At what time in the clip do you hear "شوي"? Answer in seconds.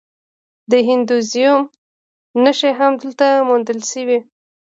3.91-4.19